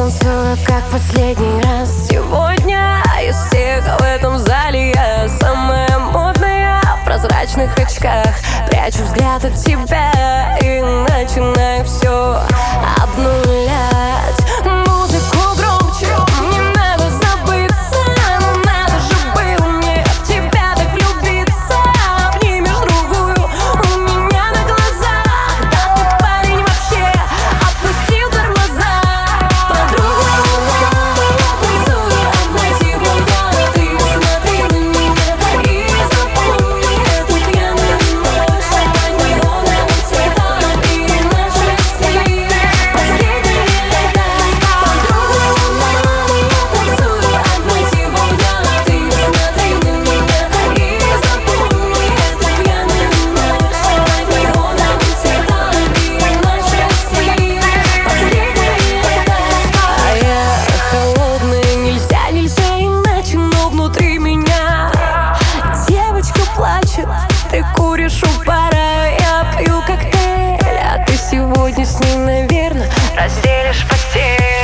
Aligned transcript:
танцую, 0.00 0.56
как 0.66 0.82
последний 0.90 1.60
раз. 1.62 2.08
Сегодня 2.08 3.02
из 3.22 3.36
всех 3.36 3.84
в 3.98 4.02
этом 4.02 4.38
зале 4.38 4.92
я 4.92 5.28
Самая 5.28 5.98
модная 5.98 6.80
в 7.02 7.04
прозрачных 7.04 7.76
очках. 7.76 8.34
Прячу 8.70 9.02
взгляд 9.02 9.44
от 9.44 9.54
тебя 9.56 10.56
и 10.62 10.80
начинаю 10.80 11.59
наверное, 72.30 72.88
разделишь 73.16 73.84
постель 73.88 74.59